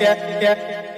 [0.00, 0.97] yeah, yeah.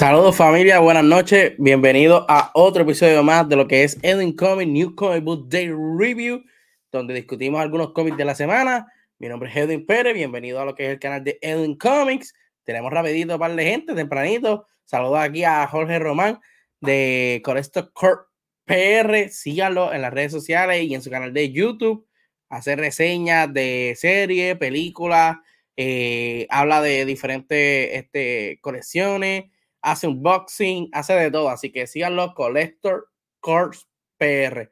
[0.00, 4.72] Saludos familia, buenas noches, bienvenidos a otro episodio más de lo que es Edwin Comics
[4.72, 6.42] New Comic Book Day Review,
[6.90, 8.90] donde discutimos algunos cómics de la semana.
[9.18, 12.32] Mi nombre es Edwin Pérez, bienvenido a lo que es el canal de Edwin Comics.
[12.64, 14.64] Tenemos rapidito para de gente, tempranito.
[14.86, 16.40] Saludos aquí a Jorge Román
[16.80, 18.26] de Coresto Corp
[18.64, 22.06] PR, síganlo en las redes sociales y en su canal de YouTube.
[22.48, 25.36] Hace reseñas de series, películas,
[25.76, 29.44] eh, habla de diferentes este, colecciones
[29.82, 31.50] hace unboxing, hace de todo.
[31.50, 33.08] Así que síganlo, Collector
[33.40, 33.86] Course
[34.18, 34.70] PR.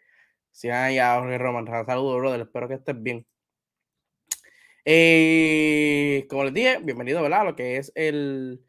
[0.53, 1.67] Sigan ya Jorge Roman.
[1.67, 2.41] Saludos, brother.
[2.41, 3.27] Espero que estés bien.
[4.85, 7.43] Eh, como les dije, bienvenido ¿verdad?
[7.43, 8.65] a lo que es el,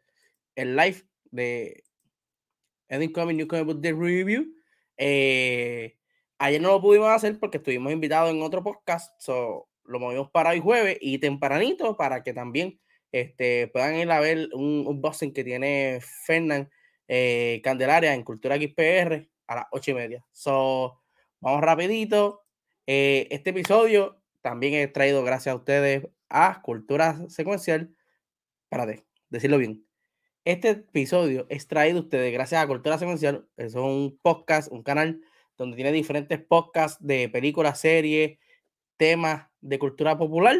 [0.54, 1.82] el live de
[2.88, 4.54] Edwin Coming New Comic Book Review.
[4.98, 5.96] Eh,
[6.38, 9.14] ayer no lo pudimos hacer porque estuvimos invitados en otro podcast.
[9.18, 12.80] So, lo movimos para hoy jueves y tempranito para que también
[13.12, 16.70] este, puedan ir a ver un, un que tiene Fernán
[17.08, 20.24] eh, Candelaria en Cultura XPR a las ocho y media.
[20.30, 21.02] So,
[21.40, 22.44] vamos rapidito.
[22.86, 27.94] Eh, este episodio también es traído gracias a ustedes a Cultura Secuencial.
[28.64, 29.84] Espérate, decirlo bien.
[30.44, 33.46] Este episodio es traído a ustedes gracias a Cultura Secuencial.
[33.56, 35.20] Es un podcast, un canal
[35.58, 38.38] donde tiene diferentes podcasts de películas, series,
[38.96, 40.56] temas de cultura popular.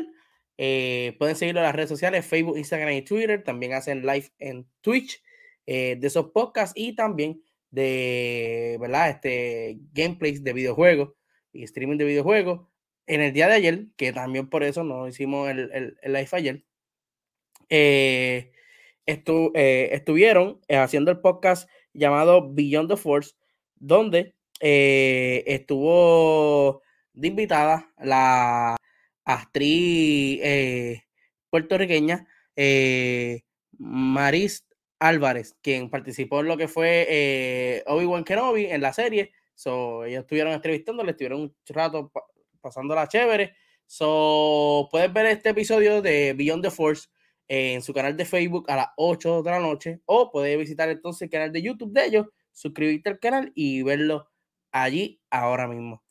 [0.62, 3.42] Eh, pueden seguirlo en las redes sociales, Facebook, Instagram y Twitter.
[3.42, 5.22] También hacen live en Twitch
[5.64, 9.08] eh, de esos podcasts y también de, ¿verdad?
[9.08, 11.14] Este, gameplays de videojuegos
[11.54, 12.68] y streaming de videojuegos.
[13.06, 16.62] En el día de ayer, que también por eso no hicimos el, el, live ayer,
[17.70, 18.52] eh,
[19.06, 23.32] estuvieron haciendo el podcast llamado Beyond the Force,
[23.76, 26.82] donde estuvo
[27.14, 28.76] de invitada la
[29.24, 31.02] actriz eh,
[31.50, 32.26] puertorriqueña
[32.56, 33.42] eh,
[33.78, 34.66] Maris
[34.98, 39.32] Álvarez, quien participó en lo que fue eh, Obi-Wan Kenobi en la serie.
[39.54, 42.12] So, ellos estuvieron entrevistando, le estuvieron un rato
[42.60, 43.54] pasando la chévere.
[43.86, 47.08] So, puedes ver este episodio de Beyond the Force
[47.48, 51.22] en su canal de Facebook a las 8 de la noche o puedes visitar entonces
[51.22, 54.30] el canal de YouTube de ellos, suscribirte al canal y verlo
[54.70, 56.04] allí ahora mismo.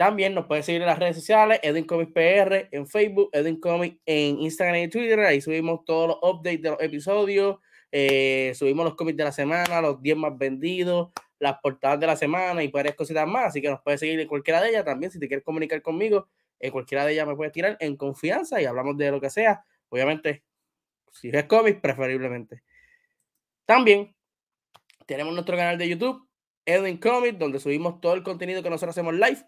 [0.00, 3.98] También nos puedes seguir en las redes sociales, Edwin Comics PR en Facebook, Edwin Comics
[4.06, 5.20] en Instagram y Twitter.
[5.20, 7.58] Ahí subimos todos los updates de los episodios,
[7.92, 12.16] eh, subimos los cómics de la semana, los 10 más vendidos, las portadas de la
[12.16, 13.48] semana y varias cositas más.
[13.48, 15.12] Así que nos puedes seguir en cualquiera de ellas también.
[15.12, 18.64] Si te quieres comunicar conmigo, en cualquiera de ellas me puedes tirar en confianza y
[18.64, 19.66] hablamos de lo que sea.
[19.90, 20.44] Obviamente,
[21.12, 22.62] si es cómics, preferiblemente.
[23.66, 24.16] También
[25.04, 26.26] tenemos nuestro canal de YouTube,
[26.64, 29.44] Edwin Comics, donde subimos todo el contenido que nosotros hacemos live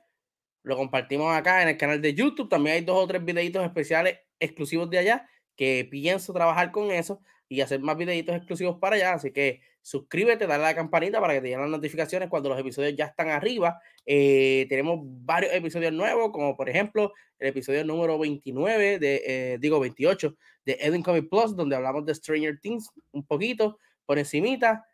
[0.62, 2.48] lo compartimos acá en el canal de YouTube.
[2.48, 7.20] También hay dos o tres videitos especiales exclusivos de allá que pienso trabajar con eso
[7.48, 9.14] y hacer más videitos exclusivos para allá.
[9.14, 12.58] Así que suscríbete, dale a la campanita para que te lleguen las notificaciones cuando los
[12.58, 13.80] episodios ya están arriba.
[14.06, 19.80] Eh, tenemos varios episodios nuevos, como por ejemplo el episodio número 29, de, eh, digo
[19.80, 24.86] 28, de Edwin Comic Plus, donde hablamos de Stranger Things un poquito por encimita.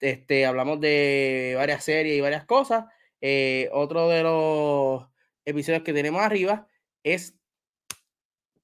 [0.00, 2.86] Este, hablamos de varias series y varias cosas.
[3.20, 5.06] Eh, otro de los
[5.44, 6.66] episodios que tenemos arriba
[7.02, 7.36] es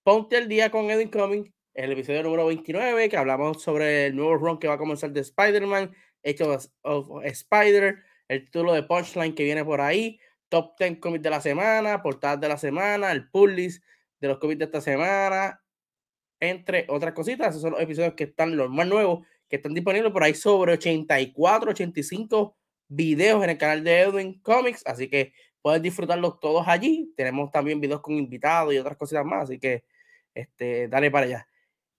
[0.02, 4.36] Ponte el día con Edwin Cumming, el episodio número 29, que hablamos sobre el nuevo
[4.36, 5.92] run que va a comenzar de Spider-Man,
[6.22, 11.30] hecho of Spider, el título de Punchline que viene por ahí, top 10 cómics de
[11.30, 13.82] la semana, portadas de la semana, el pull list
[14.20, 15.60] de los cómics de esta semana,
[16.40, 17.48] entre otras cositas.
[17.48, 20.72] Esos son los episodios que están los más nuevos, que están disponibles por ahí sobre
[20.74, 22.55] 84, 85
[22.88, 27.12] videos en el canal de Edwin Comics, así que puedes disfrutarlos todos allí.
[27.16, 29.84] Tenemos también videos con invitados y otras cositas más, así que
[30.34, 31.48] este, dale para allá.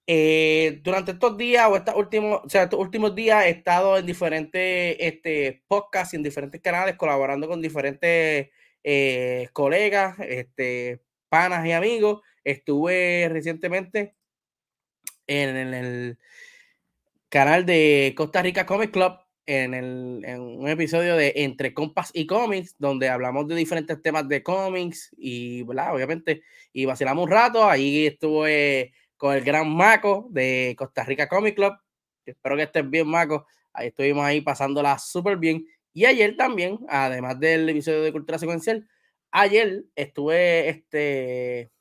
[0.10, 4.06] Eh, durante estos días o estos últimos, o sea, estos últimos días he estado en
[4.06, 8.50] diferentes este, podcasts y en diferentes canales colaborando con diferentes
[8.86, 12.22] eh, colegas, este, panas y amigos.
[12.46, 14.15] Estuve recientemente
[15.27, 16.17] en, en el
[17.27, 22.27] canal de Costa Rica Comic Club en, el, en un episodio de Entre Compas y
[22.27, 25.96] Cómics, donde hablamos de diferentes temas de cómics y, ¿verdad?
[25.96, 27.68] Obviamente, y vacilamos un rato.
[27.68, 31.74] Ahí estuve con el gran Maco de Costa Rica Comic Club.
[32.25, 33.48] Espero que estés bien, Maco.
[33.72, 35.66] Ahí estuvimos ahí pasándola súper bien.
[35.94, 38.88] Y ayer también, además del episodio de Cultura Secuencial,
[39.32, 41.72] ayer estuve, este,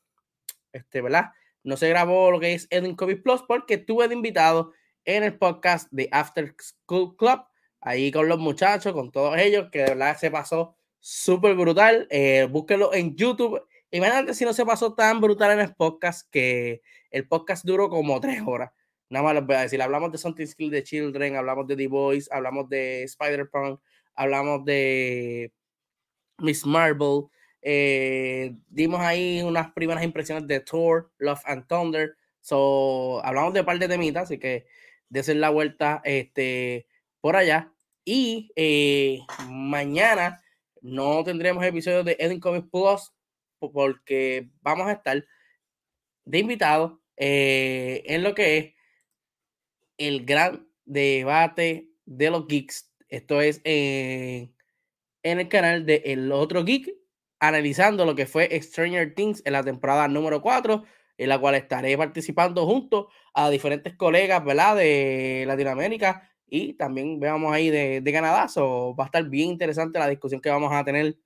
[0.73, 1.33] este, ¿verdad?
[1.65, 4.73] No se grabó lo que es Edwin Comics Plus porque estuve de invitado
[5.05, 7.41] en el podcast de After School Club,
[7.87, 12.09] ahí con los muchachos, con todos ellos, que de verdad se pasó súper brutal.
[12.11, 13.63] Eh, búsquenlo en YouTube.
[13.93, 18.21] Imagínate si no se pasó tan brutal en el podcast que el podcast duró como
[18.21, 18.73] tres horas.
[19.09, 21.87] Nada más les voy a decir, hablamos de Something Skill de Children, hablamos de The
[21.87, 23.81] Boys, hablamos de Spider-Punk,
[24.17, 25.53] hablamos de
[26.39, 27.27] Miss Marvel,
[27.63, 33.67] eh, dimos ahí unas primeras impresiones de Thor, Love and Thunder, so, hablamos de un
[33.67, 34.67] par de temitas, así que
[35.09, 36.89] de la vuelta este,
[37.21, 37.73] por allá.
[38.09, 40.41] Y eh, mañana
[40.81, 43.13] no tendremos episodio de Eden Comics Plus
[43.59, 45.27] porque vamos a estar
[46.25, 48.75] de invitado eh, en lo que es
[49.99, 52.93] el gran debate de los geeks.
[53.09, 54.55] Esto es en,
[55.25, 56.89] en el canal de El Otro Geek,
[57.41, 60.85] analizando lo que fue Stranger Things en la temporada número 4
[61.19, 64.77] en la cual estaré participando junto a diferentes colegas, ¿verdad?
[64.77, 68.49] De Latinoamérica y también veamos ahí de, de Canadá.
[68.49, 71.17] So, va a estar bien interesante la discusión que vamos a tener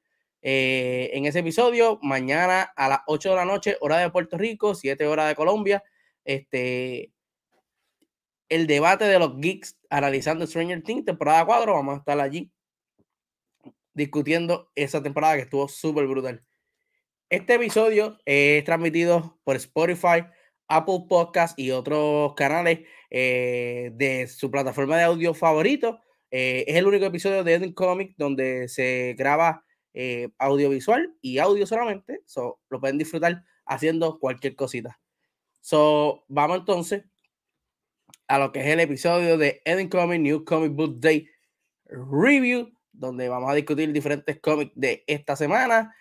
[0.42, 1.98] eh, en ese episodio.
[2.02, 5.82] Mañana a las 8 de la noche, hora de Puerto Rico, 7 horas de Colombia.
[6.24, 7.12] Este,
[8.48, 11.72] el debate de los geeks analizando Stranger Things, temporada 4.
[11.72, 12.50] Vamos a estar allí
[13.92, 16.44] discutiendo esa temporada que estuvo súper brutal.
[17.28, 20.24] Este episodio es transmitido por Spotify,
[20.70, 26.00] Apple Podcast y otros canales eh, de su plataforma de audio favorito.
[26.30, 31.66] Eh, es el único episodio de Edwin Comic donde se graba eh, audiovisual y audio
[31.66, 32.22] solamente.
[32.24, 35.00] So, lo pueden disfrutar haciendo cualquier cosita.
[35.60, 37.02] So, vamos entonces
[38.28, 41.28] a lo que es el episodio de Edwin Comic New Comic Book Day
[41.86, 45.92] Review, donde vamos a discutir diferentes cómics de esta semana.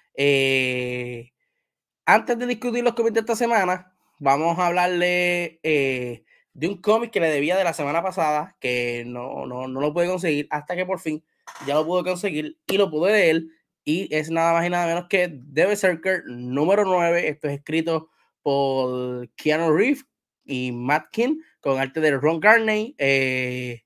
[2.06, 6.24] Antes de discutir los cómics de esta semana, vamos a hablarle eh,
[6.54, 9.94] de un cómic que le debía de la semana pasada, que no, no, no lo
[9.94, 11.24] pude conseguir hasta que por fin
[11.66, 13.44] ya lo pude conseguir y lo pude leer.
[13.84, 17.28] Y es nada más y nada menos que The Berserker número 9.
[17.28, 18.10] Esto es escrito
[18.42, 20.06] por Keanu Reeves
[20.46, 22.96] y Matt King con arte de Ron Garney.
[22.98, 23.84] Eh,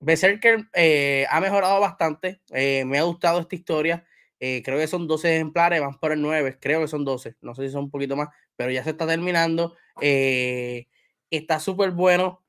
[0.00, 2.40] Berserker eh, ha mejorado bastante.
[2.50, 4.04] Eh, me ha gustado esta historia.
[4.38, 6.56] Creo que son 12 ejemplares, van por el 9.
[6.58, 7.36] Creo que son 12.
[7.42, 8.28] No sé si son un poquito más,
[8.60, 9.74] pero ya se está terminando.
[11.30, 12.44] está súper bueno.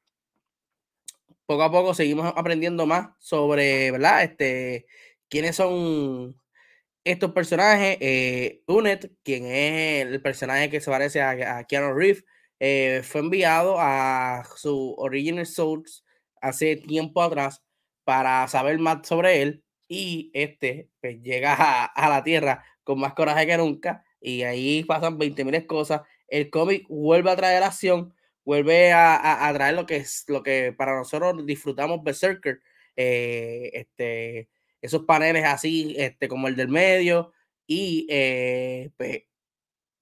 [1.45, 4.23] Poco a poco seguimos aprendiendo más sobre, ¿verdad?
[4.23, 4.87] Este,
[5.29, 6.35] quiénes son
[7.05, 7.97] estos personajes.
[8.67, 12.25] Unet, quien es el personaje que se parece a, a Keanu Reeves,
[13.07, 16.03] fue enviado a su Original Souls
[16.41, 17.63] hace tiempo atrás
[18.03, 23.47] para saber más sobre él y este pues llega a, la Tierra con más coraje
[23.47, 26.01] que nunca y ahí pasan 20 mil cosas.
[26.27, 28.13] El cómic vuelve a traer acción,
[28.45, 32.61] vuelve a, a, traer lo que es lo que para nosotros disfrutamos Berserker,
[32.95, 34.49] eh, este,
[34.81, 37.33] esos paneles así, este, como el del medio
[37.67, 39.23] y eh, pues,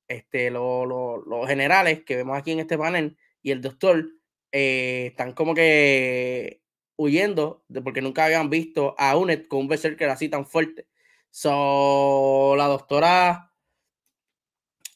[0.07, 4.09] este, los generales que vemos aquí en este panel y el doctor
[4.51, 6.61] eh, están como que
[6.97, 10.87] huyendo porque nunca habían visto a Unet con un berserker así tan fuerte.
[11.29, 13.48] So, la doctora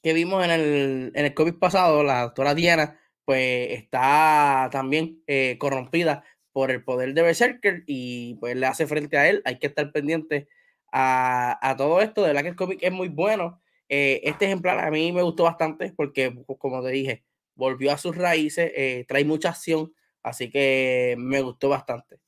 [0.03, 5.57] que vimos en el, en el COVID pasado, la doctora Diana, pues está también eh,
[5.57, 9.41] corrompida por el poder de Berserker y pues le hace frente a él.
[9.45, 10.49] Hay que estar pendiente
[10.91, 12.21] a, a todo esto.
[12.21, 13.61] De verdad que el cómic es muy bueno.
[13.87, 17.23] Eh, este ejemplar a mí me gustó bastante porque, como te dije,
[17.55, 22.19] volvió a sus raíces, eh, trae mucha acción, así que me gustó bastante.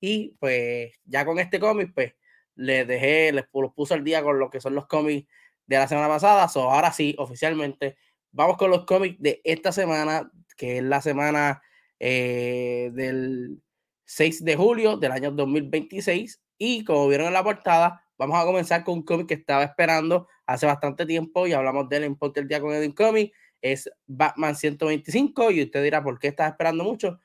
[0.00, 2.14] Y pues ya con este cómic, pues
[2.54, 5.28] les dejé, les puse al día con lo que son los cómics
[5.68, 6.48] de la semana pasada.
[6.48, 7.96] So, ahora sí, oficialmente,
[8.32, 11.62] vamos con los cómics de esta semana, que es la semana
[12.00, 13.62] eh, del
[14.06, 16.42] 6 de julio del año 2026.
[16.58, 20.26] Y como vieron en la portada, vamos a comenzar con un cómic que estaba esperando
[20.44, 23.90] hace bastante tiempo y hablamos de él en Ponte el Día con Edwin Comic es
[24.06, 27.20] Batman 125 y usted dirá, ¿por qué estás esperando mucho?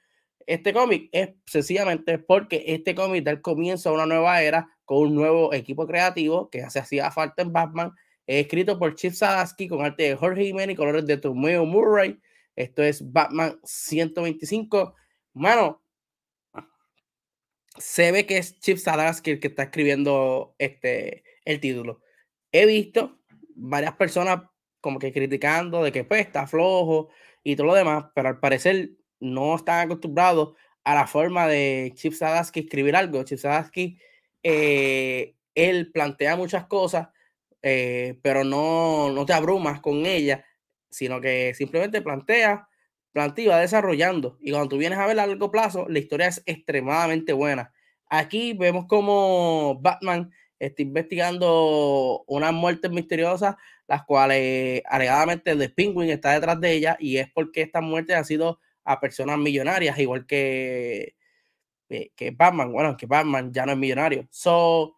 [0.46, 4.98] Este cómic es sencillamente porque este cómic da el comienzo a una nueva era con
[4.98, 7.94] un nuevo equipo creativo que se hacía falta en Batman,
[8.28, 12.20] escrito por Chip Zdarsky con arte de Jorge Jiménez y colores de Tomeo Murray.
[12.56, 14.96] Esto es Batman 125.
[15.34, 15.84] Mano,
[17.78, 22.02] se ve que es Chip Zdarsky el que está escribiendo este, el título.
[22.52, 23.20] He visto
[23.56, 24.44] varias personas
[24.80, 27.10] como que criticando de que pues está flojo
[27.44, 32.14] y todo lo demás, pero al parecer no están acostumbrados a la forma de Chip
[32.14, 33.24] Zdarsky escribir algo.
[33.24, 33.98] Chip Zdarsky,
[34.44, 37.08] eh, él plantea muchas cosas,
[37.64, 40.46] eh, pero no, no te abrumas con ella,
[40.90, 42.68] sino que simplemente plantea,
[43.12, 44.38] plantea y va desarrollando.
[44.42, 47.74] Y cuando tú vienes a ver a largo plazo, la historia es extremadamente buena.
[48.08, 53.56] Aquí vemos como Batman está investigando unas muertes misteriosas
[53.88, 58.26] las cuales alegadamente el Penguin está detrás de ella y es porque estas muertes han
[58.26, 61.16] sido a personas millonarias, igual que,
[61.88, 62.72] que, Batman.
[62.72, 64.28] Bueno, que Batman ya no es millonario.
[64.32, 64.98] So,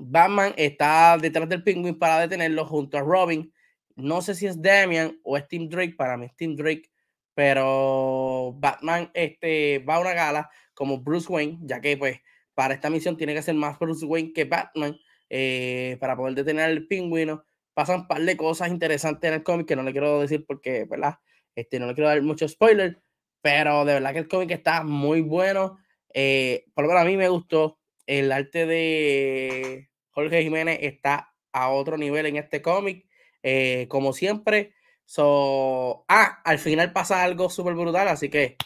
[0.00, 3.52] Batman está detrás del Penguin para detenerlo junto a Robin.
[3.96, 6.90] No sé si es Damian o es Tim Drake, para mí es Tim Drake,
[7.34, 12.18] pero Batman este, va a una gala como Bruce Wayne, ya que pues
[12.54, 16.64] para esta misión tiene que ser más Bruce Wayne que Batman eh, para poder detener
[16.64, 20.20] al pingüino pasan un par de cosas interesantes en el cómic que no le quiero
[20.20, 21.18] decir porque, ¿verdad?
[21.54, 23.02] Este, no le quiero dar mucho spoiler,
[23.42, 25.78] pero de verdad que el cómic está muy bueno.
[26.12, 27.78] Eh, por lo menos a mí me gustó.
[28.06, 33.06] El arte de Jorge Jiménez está a otro nivel en este cómic.
[33.42, 34.74] Eh, como siempre.
[35.04, 38.56] So, ah, al final pasa algo súper brutal, así que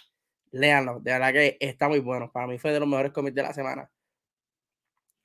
[0.50, 1.00] léanlo.
[1.00, 2.30] De verdad que está muy bueno.
[2.32, 3.90] Para mí fue de los mejores cómics de la semana.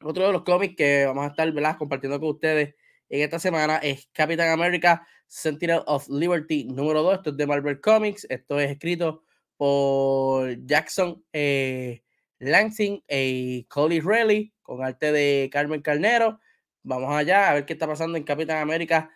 [0.01, 2.75] Otro de los cómics que vamos a estar compartiendo con ustedes
[3.09, 7.15] en esta semana es Captain America Sentinel of Liberty número 2.
[7.15, 8.25] Esto es de Marvel Comics.
[8.29, 9.23] Esto es escrito
[9.57, 12.01] por Jackson eh,
[12.39, 16.39] Lansing y Coley Raleigh con arte de Carmen Carnero.
[16.83, 19.11] Vamos allá a ver qué está pasando en Capitán América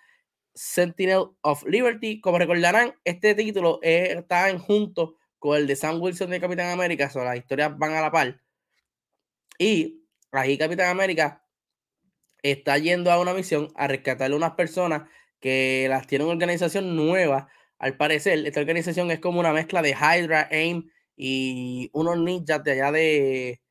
[0.55, 2.19] Sentinel of Liberty.
[2.21, 7.11] Como recordarán, este título está en junto con el de Sam Wilson de Capitán América,
[7.13, 8.41] o las historias van a la par.
[9.59, 11.45] Y ahí Capitán América
[12.41, 15.03] está yendo a una misión a rescatarle a unas personas
[15.39, 17.47] que las tiene una organización nueva.
[17.77, 22.71] Al parecer, esta organización es como una mezcla de Hydra, AIM y unos ninjas de
[22.71, 23.62] allá de,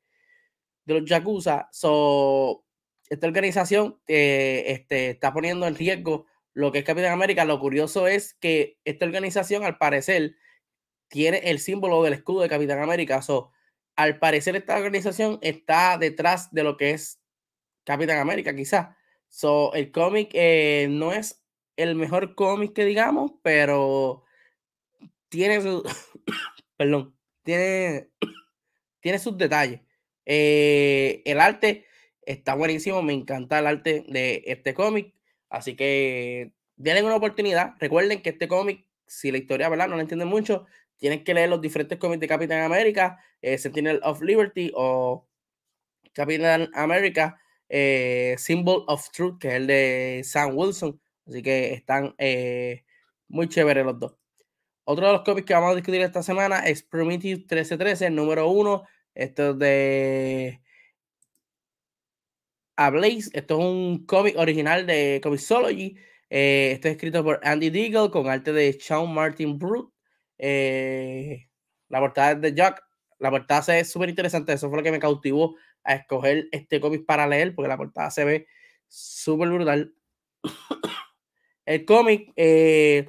[0.85, 1.69] de los Yakuza.
[1.71, 2.65] So,
[3.09, 7.45] esta organización eh, este, está poniendo en riesgo lo que es Capitán América.
[7.45, 10.35] Lo curioso es que esta organización, al parecer,
[11.07, 13.21] tiene el símbolo del escudo de Capitán América.
[13.21, 13.51] So,
[13.95, 17.21] al parecer, esta organización está detrás de lo que es
[17.83, 18.95] Capitán América, quizás.
[19.27, 21.43] So, el cómic eh, no es
[21.75, 24.23] el mejor cómic que digamos, pero
[25.29, 25.83] tiene su.
[26.77, 27.15] perdón.
[27.43, 28.09] Tiene,
[29.01, 29.81] tiene sus detalles.
[30.25, 31.85] Eh, el arte
[32.21, 33.01] está buenísimo.
[33.01, 35.13] Me encanta el arte de este cómic.
[35.49, 37.73] Así que denle una oportunidad.
[37.79, 39.87] Recuerden que este cómic, si la historia ¿verdad?
[39.87, 40.65] no la entienden mucho,
[40.97, 45.27] tienen que leer los diferentes cómics de Capitán América, eh, Sentinel of Liberty o
[46.13, 50.99] Capitán América, eh, Symbol of Truth, que es el de Sam Wilson.
[51.25, 52.15] Así que están
[53.27, 54.15] muy chéveres los dos.
[54.85, 58.83] Otro de los cómics que vamos a discutir esta semana es Prometheus 1313, número uno.
[59.15, 60.61] Esto es de
[62.75, 63.29] a Blaze.
[63.33, 65.95] Esto es un cómic original de Comixology.
[66.29, 69.93] Eh, esto es escrito por Andy Deagle con arte de Sean Martin Brute.
[70.37, 71.47] Eh,
[71.89, 72.83] la portada es de Jack.
[73.19, 74.53] La portada se ve súper interesante.
[74.53, 78.09] Eso fue lo que me cautivó a escoger este cómic para leer, porque la portada
[78.11, 78.47] se ve
[78.87, 79.93] súper brutal.
[81.65, 83.07] El cómic eh,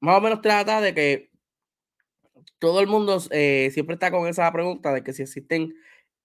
[0.00, 1.30] más o menos trata de que
[2.64, 5.74] todo el mundo eh, siempre está con esa pregunta de que si existen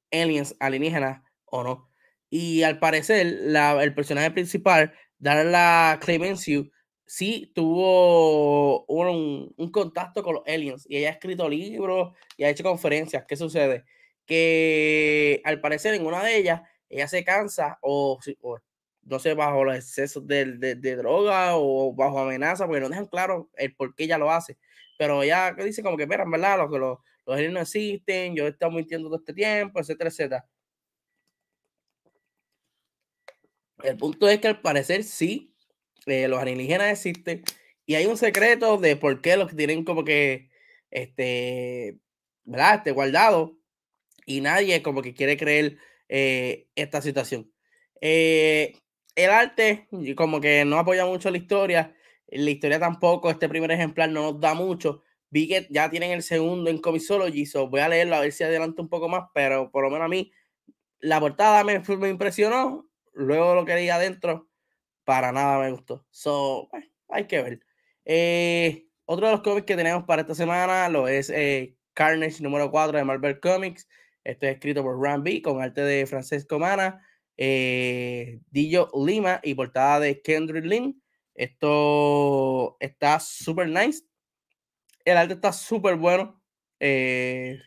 [0.09, 1.89] aliens alienígenas o no.
[2.29, 6.71] Y al parecer, el personaje principal, Darla Clemencio,
[7.05, 12.63] sí tuvo un, contacto con los aliens y ella ha escrito libros y ha hecho
[12.63, 13.25] conferencias.
[13.27, 13.83] ¿Qué sucede?
[14.25, 18.17] Que al parecer en una de ellas ella se cansa o,
[19.01, 23.49] no sé, bajo los excesos de, de, droga o bajo amenaza, porque no dejan claro
[23.57, 24.57] el por qué ella lo hace.
[24.99, 28.49] Pero ella dice como que, mira, verdad, los, los, los aliens no existen, yo he
[28.49, 30.45] estado mintiendo todo este tiempo, etcétera, etcétera.
[33.81, 35.55] El punto es que al parecer sí,
[36.05, 37.43] eh, los alienígenas existen
[37.85, 40.49] y hay un secreto de por qué los tienen como que,
[40.91, 41.97] este,
[42.43, 42.75] ¿verdad?
[42.75, 43.57] Este guardado
[44.25, 45.77] y nadie como que quiere creer
[46.09, 47.53] eh, esta situación.
[48.01, 48.73] Eh,
[49.15, 51.95] el arte como que no apoya mucho la historia.
[52.31, 55.03] La historia tampoco, este primer ejemplar no nos da mucho.
[55.29, 58.43] Vi que ya tienen el segundo en Comisology, so voy a leerlo a ver si
[58.43, 60.31] adelanta un poco más, pero por lo menos a mí
[60.99, 62.89] la portada me, me impresionó.
[63.13, 64.49] Luego lo que leí adentro,
[65.03, 66.05] para nada me gustó.
[66.09, 66.69] So,
[67.09, 67.59] hay que ver.
[68.05, 72.71] Eh, otro de los cómics que tenemos para esta semana lo es eh, Carnage número
[72.71, 73.87] 4 de Marvel Comics.
[74.23, 77.03] Esto es escrito por Ramby con arte de Francesco Mana
[77.41, 81.01] eh, Dillo Lima y portada de Kendrick Lynn.
[81.35, 84.03] Esto está súper nice.
[85.05, 86.41] El arte está súper bueno.
[86.79, 87.59] Eh,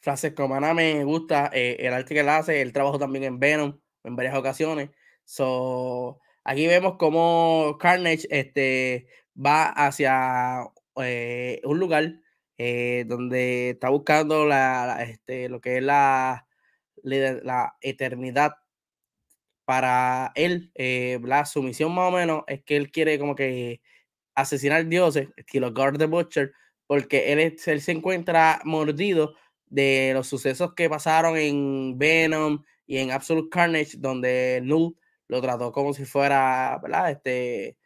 [0.00, 2.60] Francesco Mana me gusta eh, el arte que él hace.
[2.60, 4.90] El trabajo también en Venom en varias ocasiones.
[5.24, 12.20] So, aquí vemos cómo Carnage este, va hacia eh, un lugar
[12.58, 16.46] eh, donde está buscando la, este, lo que es la
[17.02, 18.54] la eternidad
[19.64, 23.80] para él, eh, la su misión más o menos es que él quiere como que
[24.34, 26.52] asesinar dioses, estilo Guard the Butcher,
[26.86, 29.34] porque él, se encuentra mordido
[29.66, 34.96] de los sucesos que pasaron en Venom y en Absolute Carnage, donde Null
[35.28, 36.80] lo trató como si fuera.
[37.10, 37.78] Este,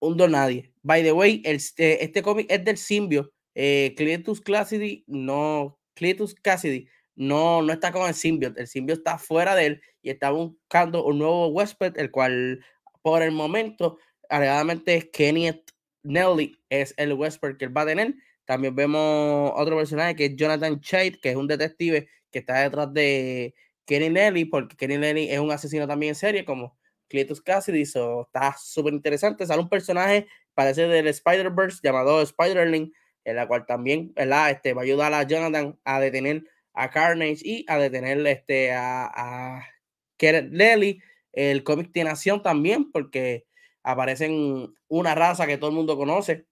[0.00, 0.72] un don nadie.
[0.82, 3.32] By the way, este, este cómic es del simbio.
[3.54, 8.60] Eh, Cletus Cassidy, no, Cletus Cassidy no, no está con el symbiote.
[8.60, 12.64] El symbiote está fuera de él y está buscando un nuevo huésped, el cual
[13.02, 13.98] por el momento,
[14.28, 15.72] alegadamente, Kenneth
[16.02, 18.14] Nelly es el huésped que él va a tener.
[18.44, 22.92] También vemos otro personaje que es Jonathan Chait, que es un detective que está detrás
[22.92, 26.76] de Kenny Nelly, porque Kenny Nelly es un asesino también en serie, como
[27.08, 27.84] Cletus Cassidy.
[27.84, 29.46] So, está súper interesante.
[29.46, 32.92] Sale un personaje, parece del Spider-Verse, llamado Spider-Link,
[33.24, 37.64] en la cual también Este, va a ayudar a Jonathan a detener a Carnage y
[37.68, 39.68] a detener este, a, a
[40.16, 41.00] Kenneth Lely.
[41.32, 43.46] El cómic tiene acción también porque
[43.82, 46.46] aparecen una raza que todo el mundo conoce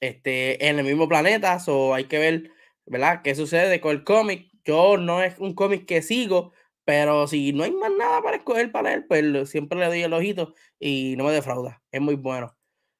[0.00, 1.58] este, en el mismo planeta.
[1.66, 2.50] o hay que ver,
[2.86, 3.22] ¿verdad?
[3.22, 4.50] ¿Qué sucede con el cómic?
[4.64, 6.52] Yo no es un cómic que sigo,
[6.84, 10.12] Pero si no hay más nada para escoger para él, pues siempre le doy el
[10.14, 11.82] ojito y no me defrauda.
[11.92, 12.56] Es muy bueno.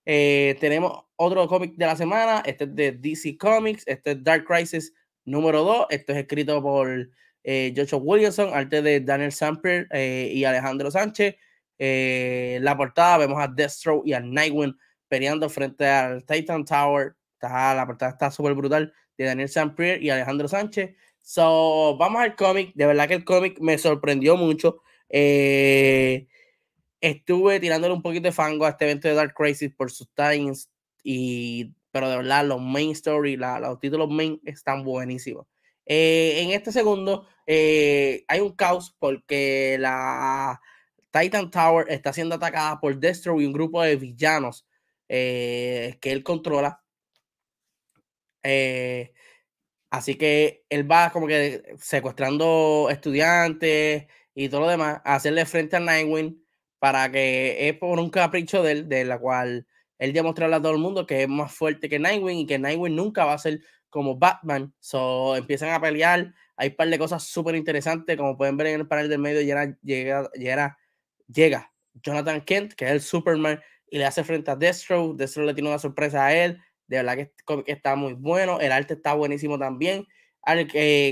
[0.07, 2.43] Eh, tenemos otro cómic de la semana.
[2.47, 3.85] Este es de DC Comics.
[3.87, 4.93] Este es Dark Crisis
[5.29, 5.87] número 2.
[5.91, 7.11] Esto es escrito por
[7.45, 11.37] eh, Joshua Williamson, arte de Daniel Samper eh, y Alejandro Sánchez.
[11.79, 14.77] Eh, la portada vemos a Deathstroke y a Nightwing
[15.09, 17.15] peleando frente al Titan Tower.
[17.41, 20.95] La portada está súper brutal de Daniel Samper y Alejandro Sánchez.
[21.23, 22.73] So, vamos al cómic.
[22.75, 24.83] De verdad que el cómic me sorprendió mucho.
[25.09, 26.27] Eh,
[27.01, 30.71] estuve tirándole un poquito de fango a este evento de Dark Crisis por sus times.
[31.03, 35.47] Y, pero de verdad, los main story, la, los títulos main están buenísimos.
[35.87, 40.61] Eh, en este segundo eh, hay un caos porque la
[41.11, 44.67] Titan Tower está siendo atacada por Destro y un grupo de villanos
[45.09, 46.83] que él controla.
[48.43, 49.13] Eh,
[49.91, 55.77] Así que él va como que secuestrando estudiantes y todo lo demás, a hacerle frente
[55.77, 56.45] a Nightwing
[56.79, 59.67] para que es por un capricho de él, de la cual
[59.99, 62.59] él ya mostrarle a todo el mundo que es más fuerte que Nightwing y que
[62.59, 64.75] Nightwing nunca va a ser como Batman.
[64.81, 66.35] So empiezan a pelear.
[66.57, 69.41] Hay un par de cosas súper interesantes, como pueden ver en el panel del medio,
[69.41, 70.79] llega, llega, llega,
[71.27, 75.15] llega Jonathan Kent, que es el Superman, y le hace frente a Destro.
[75.15, 77.33] Destro le tiene una sorpresa a él de verdad que,
[77.67, 78.61] está muy bueno.
[78.61, 80.07] El arte está buenísimo también.
[80.43, 80.67] Al,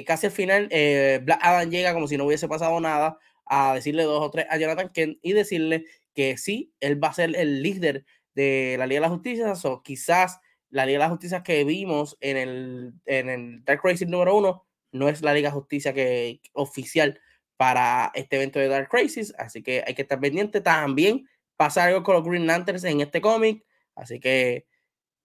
[0.06, 4.02] casi al final, eh, Black Adam llega como si no hubiese pasado nada a decirle
[4.02, 7.62] dos o tres a Jonathan Kent y decirle que sí, él va a ser el
[7.62, 8.04] líder
[8.36, 9.52] de la Liga de la Justicia.
[9.64, 10.38] O quizás
[10.70, 14.66] la Liga de la Justicia que vimos en el, en el Dark Crisis número uno
[14.92, 17.20] no es la Liga de Justicia que, oficial
[17.56, 19.34] para este evento de Dark Crisis.
[19.38, 20.60] Así que hay que estar pendiente.
[20.60, 23.64] También pasa algo con los Green Lanterns en este cómic.
[23.94, 24.66] Así que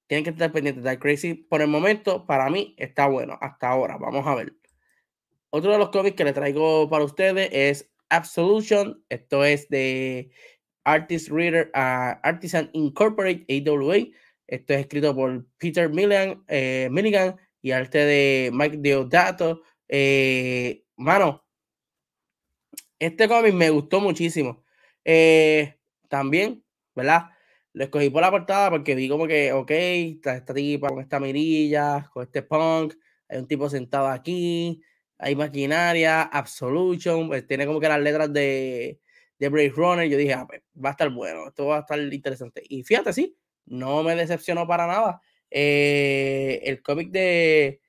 [0.08, 0.84] tienen que estar pendientes.
[0.84, 3.38] de Crazy, por el momento, para mí está bueno.
[3.39, 4.56] Hasta ahora, vamos a ver.
[5.50, 9.06] Otro de los cómics que le traigo para ustedes es Absolution.
[9.10, 10.32] Esto es de
[10.84, 13.98] Artist Reader, uh, Artisan Incorporate, AWA.
[14.48, 19.62] Esto es escrito por Peter Milligan, eh, Milligan y arte de Mike Deodato.
[19.88, 21.46] Eh, mano,
[23.00, 24.63] este cómic me gustó muchísimo.
[25.06, 25.78] Eh,
[26.10, 26.63] también,
[26.94, 27.30] ¿verdad?
[27.74, 31.20] Lo escogí por la portada porque vi como que, ok, está esta tipa con esta
[31.20, 32.96] mirilla, con este punk,
[33.30, 34.84] hay un tipo sentado aquí,
[35.17, 39.00] hay maquinaria, Absolution, pues tiene como que las letras de,
[39.42, 40.08] de Brave Runner.
[40.08, 42.62] Yo dije, ah, pues, va a estar bueno, esto va a estar interesante.
[42.70, 45.22] Y fíjate, sí, no me decepcionó para nada.
[45.50, 47.82] Eh, el cómic de,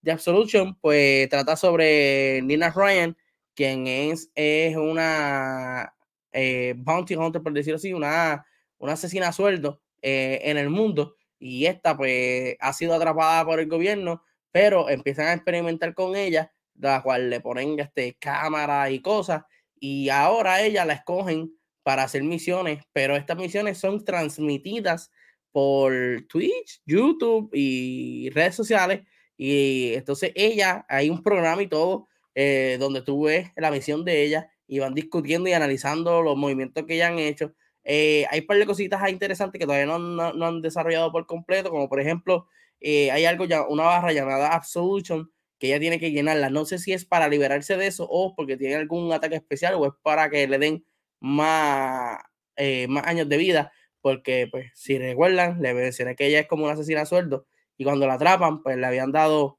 [0.00, 3.16] de Absolution, pues trata sobre Nina Ryan,
[3.54, 5.94] quien es, es una
[6.32, 8.46] eh, bounty hunter, por decirlo así, una
[8.80, 13.68] una asesina sueldo eh, en el mundo y esta pues ha sido atrapada por el
[13.68, 19.44] gobierno, pero empiezan a experimentar con ella, la cual le ponen este, cámara y cosas,
[19.80, 25.10] y ahora ella la escogen para hacer misiones, pero estas misiones son transmitidas
[25.50, 25.92] por
[26.28, 29.02] Twitch, YouTube y redes sociales,
[29.36, 34.22] y entonces ella, hay un programa y todo, eh, donde tú ves la misión de
[34.22, 37.54] ella y van discutiendo y analizando los movimientos que ella han hecho.
[37.82, 41.88] Eh, hay un par de cositas interesantes que todavía no, han desarrollado por completo, como
[41.88, 42.46] por ejemplo,
[42.80, 45.30] eh, hay algo ya, una barra llamada Absolution
[45.60, 46.50] que ella tiene que llenarla.
[46.50, 49.86] No sé si es para liberarse de eso o porque tiene algún ataque especial o
[49.86, 50.84] es para que le den
[51.20, 52.18] más,
[52.56, 53.72] eh, más años de vida.
[54.00, 57.46] Porque, pues, si recuerdan, le mencioné que ella es como una asesina a sueldo
[57.76, 59.58] y cuando la atrapan, pues le habían dado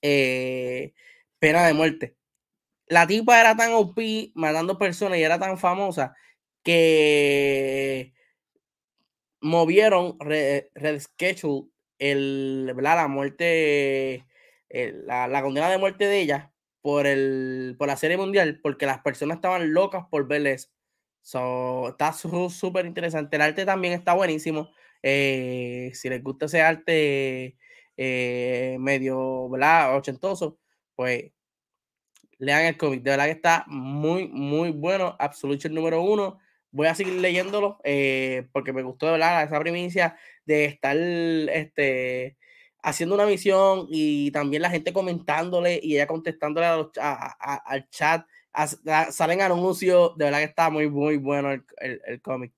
[0.00, 2.16] pena de muerte.
[2.86, 3.98] La tipa era tan OP
[4.34, 6.14] matando personas y era tan famosa
[6.62, 8.14] que
[9.40, 14.26] movieron, reschedule el, la muerte,
[14.70, 19.36] la, condena de muerte de ella por, el, por la serie mundial, porque las personas
[19.36, 20.72] estaban locas por verles.
[21.22, 23.36] So, está súper interesante.
[23.36, 24.70] El arte también está buenísimo.
[25.02, 27.56] Eh, si les gusta ese arte
[27.96, 29.96] eh, medio ¿verdad?
[29.96, 30.58] ochentoso,
[30.94, 31.32] pues
[32.38, 33.02] lean el cómic.
[33.02, 35.16] De verdad que está muy, muy bueno.
[35.18, 36.38] Absolution número uno
[36.70, 42.36] voy a seguir leyéndolo eh, porque me gustó hablar esa primicia de estar este,
[42.88, 48.26] haciendo una misión y también la gente comentándole y ella contestándole al chat.
[49.10, 52.52] salen anuncios, de verdad que está muy, muy bueno el, el, cómic.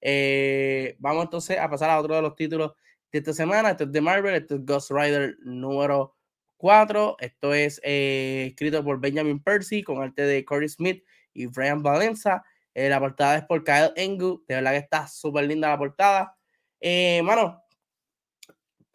[0.00, 2.72] Eh, vamos entonces a pasar a otro de los títulos
[3.12, 3.70] de esta semana.
[3.70, 6.16] Esto es de Marvel, esto es Ghost Rider número
[6.56, 7.16] 4.
[7.20, 12.44] Esto es eh, escrito por Benjamin Percy con arte de Corey Smith y Brian Valenza.
[12.74, 14.44] Eh, la portada es por Kyle Engu.
[14.48, 16.36] De verdad que está súper linda la portada.
[16.80, 17.62] Eh, mano,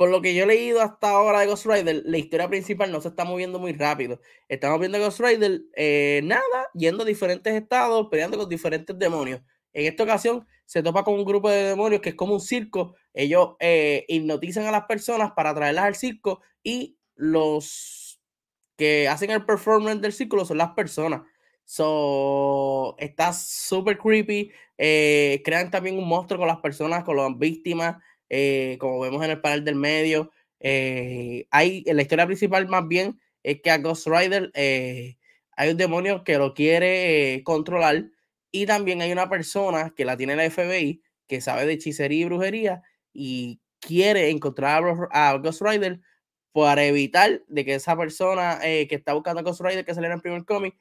[0.02, 3.00] por lo que yo he leído hasta ahora de Ghost Rider, la historia principal no
[3.02, 4.20] se está moviendo muy rápido.
[4.50, 9.42] Estamos viendo Ghost Rider, eh, nada, yendo a diferentes estados, peleando con diferentes demonios.
[9.74, 12.96] En esta ocasión se topa con un grupo de demonios que es como un circo.
[13.14, 18.20] Ellos eh, hipnotizan a las personas para traerlas al circo y los
[18.78, 21.22] que hacen el performance del círculo son las personas.
[21.64, 24.52] So, está súper creepy.
[24.80, 27.98] Eh, crean también un monstruo con las personas, con las víctimas.
[28.34, 30.32] Eh, como vemos en el panel del medio.
[30.62, 35.18] Eh, hay, la historia principal más bien es que a Ghost Rider eh,
[35.58, 38.06] hay un demonio que lo quiere controlar
[38.50, 42.26] y también hay una persona que la tiene la FBI que sabe de hechicería y
[42.26, 46.00] brujería y quiere encontrar a, Ghost Rider
[46.54, 50.20] para evitar de que esa persona que está buscando a Ghost Rider que saliera en
[50.20, 50.78] el primer cómic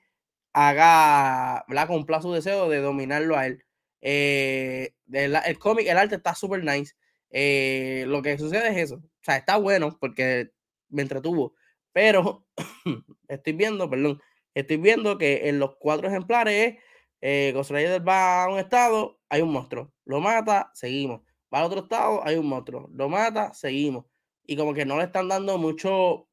[0.52, 1.88] haga, ¿verdad?
[1.88, 3.64] Cumpla su deseo de dominarlo a él.
[4.00, 6.94] el, el cómic, el arte está súper nice.
[7.30, 8.96] Eh, lo que sucede es eso.
[8.96, 10.50] O sea, está bueno porque
[10.88, 11.54] me entretuvo.
[11.92, 12.46] Pero
[13.28, 14.20] estoy viendo, perdón,
[14.54, 16.76] estoy viendo que en los cuatro ejemplares,
[17.20, 19.92] eh, Ghost Rider va a un estado, hay un monstruo.
[20.04, 21.22] Lo mata, seguimos.
[21.52, 22.88] Va a otro estado, hay un monstruo.
[22.92, 24.06] Lo mata, seguimos.
[24.46, 26.28] Y como que no le están dando mucho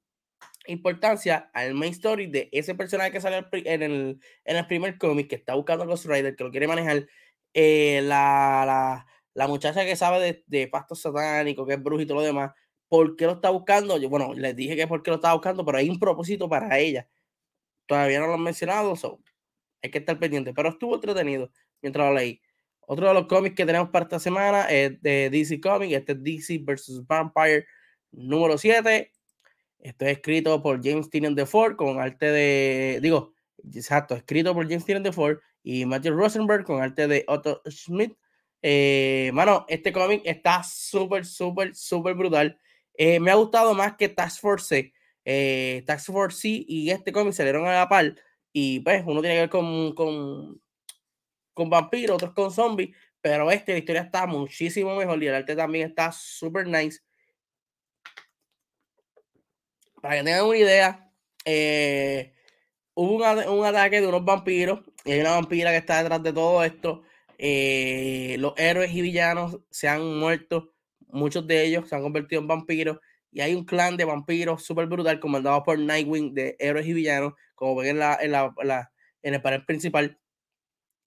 [0.68, 5.30] importancia al main story de ese personaje que sale en el, en el primer cómic
[5.30, 7.08] que está buscando a Ghost Rider, que lo quiere manejar.
[7.54, 9.08] Eh, la, la
[9.38, 12.54] la muchacha que sabe de, de pastos satánicos, que es brujo y todo lo demás,
[12.88, 14.00] ¿por qué lo está buscando?
[14.10, 17.08] Bueno, les dije que es porque lo estaba buscando, pero hay un propósito para ella.
[17.86, 19.22] Todavía no lo han mencionado, so,
[19.84, 21.52] hay que estar pendiente, pero estuvo entretenido
[21.84, 22.42] mientras lo leí.
[22.82, 26.24] Otro de los cómics que tenemos para esta semana es de DC Comics, este es
[26.24, 27.06] DC vs.
[27.06, 27.68] Vampire
[28.10, 29.12] número 7.
[29.78, 33.34] Esto es escrito por James Tynion Ford con arte de, digo,
[33.72, 38.18] exacto, escrito por James Tynion Ford y Matthew Rosenberg con arte de Otto Schmidt
[38.70, 42.60] eh, mano, este cómic está súper, súper, súper brutal.
[42.96, 44.92] Eh, me ha gustado más que Task Force
[45.24, 48.14] eh, Task Force C y este cómic salieron a la par.
[48.52, 50.62] Y pues uno tiene que ver con, con,
[51.54, 52.94] con vampiros, otros con zombies.
[53.22, 57.00] Pero este, la historia está muchísimo mejor y el arte también está súper nice.
[60.02, 61.10] Para que tengan una idea,
[61.46, 62.34] eh,
[62.96, 66.34] hubo un, un, ataque de unos vampiros y hay una vampira que está detrás de
[66.34, 67.04] todo esto.
[67.38, 70.74] Eh, los héroes y villanos se han muerto,
[71.08, 73.00] muchos de ellos se han convertido en vampiros
[73.32, 77.34] y hay un clan de vampiros súper brutal comandado por Nightwing de héroes y villanos,
[77.56, 78.18] como ven en, la,
[79.22, 80.18] en, el panel principal.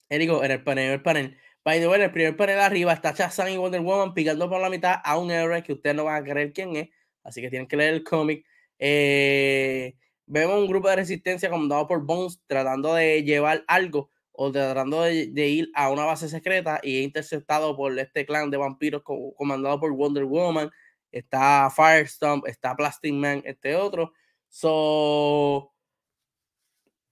[0.09, 1.37] Digo, en el el panel.
[1.63, 4.69] By the en el primer panel arriba está Shazam y Wonder Woman picando por la
[4.69, 6.89] mitad a un héroe que ustedes no van a creer quién es,
[7.23, 8.45] así que tienen que leer el cómic.
[8.79, 15.01] Eh, vemos un grupo de resistencia comandado por Bones tratando de llevar algo o tratando
[15.03, 19.03] de, ir a una base secreta y es interceptado por este clan de vampiros
[19.37, 20.71] comandado por Wonder Woman,
[21.11, 24.13] está Firestorm, está Plastic Man, este otro.
[24.49, 25.73] So,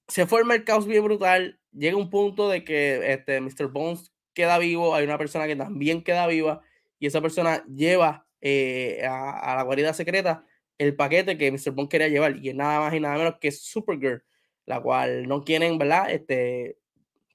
[0.08, 1.60] se forma el caos bien brutal.
[1.71, 3.67] Llega un punto de que este, Mr.
[3.67, 6.62] Bones queda vivo, hay una persona que también queda viva
[6.97, 10.45] y esa persona lleva eh, a, la guarida secreta
[10.77, 11.71] el paquete que Mr.
[11.71, 14.23] Bones quería llevar y es nada más y nada menos que Supergirl,
[14.65, 16.10] la cual no quieren, ¿verdad?
[16.10, 16.78] Este,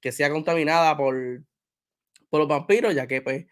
[0.04, 1.16] que sea contaminada por,
[2.28, 3.46] por los vampiros, ya que, pues,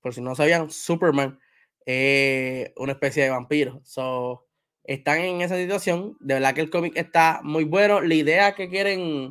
[0.00, 1.38] por si no sabían, Superman
[1.86, 3.80] es una especie de vampiro.
[3.84, 4.48] So,
[4.82, 6.16] están en esa situación.
[6.18, 8.00] De verdad que el cómic está muy bueno.
[8.00, 9.30] La idea que quieren,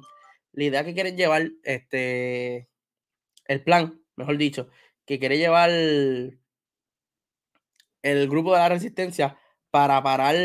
[0.54, 2.70] la idea que quieren llevar, este,
[3.48, 4.70] el plan, mejor dicho,
[5.06, 6.40] que quiere llevar el,
[8.30, 9.38] grupo de la resistencia
[9.70, 10.36] para parar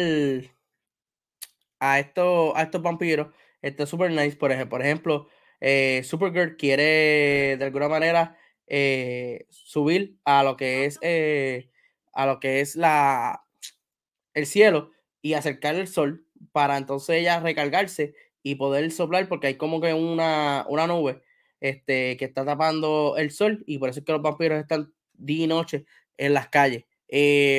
[1.79, 3.29] a estos, a estos vampiros.
[3.63, 4.37] Este es super nice.
[4.37, 5.29] Por ejemplo, por ejemplo,
[5.61, 11.71] eh, Supergirl quiere de alguna manera eh, subir a lo que es eh,
[12.13, 13.45] a lo que es la
[14.35, 14.91] el cielo
[15.23, 19.95] y acercar el sol para entonces ella recargarse y poder soplar porque hay como que
[19.95, 21.23] una, una nube
[21.61, 25.45] este, que está tapando el sol y por eso es que los vampiros están día
[25.45, 25.87] y noche
[26.19, 26.85] en las calles.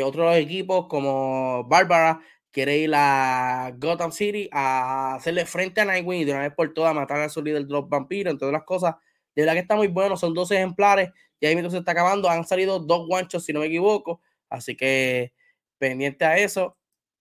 [0.03, 2.21] otros equipos como Bárbara
[2.58, 6.74] quiere ir a Gotham City a hacerle frente a Nightwing y de una vez por
[6.74, 8.96] todas matar a su líder de los vampiros, entre otras cosas.
[9.36, 12.46] De verdad que está muy bueno, son dos ejemplares, ya ahí se está acabando, han
[12.46, 15.34] salido dos guanchos si no me equivoco, así que
[15.78, 16.76] pendiente a eso.